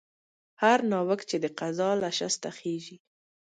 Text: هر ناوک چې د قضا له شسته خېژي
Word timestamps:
هر 0.61 0.79
ناوک 0.91 1.21
چې 1.29 1.37
د 1.43 1.45
قضا 1.59 1.89
له 2.01 2.09
شسته 2.17 2.49
خېژي 2.57 2.97